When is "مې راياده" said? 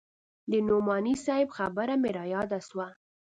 2.01-2.59